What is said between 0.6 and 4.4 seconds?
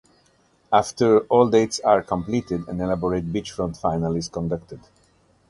After all dates are completed, an elaborate beachfront finale is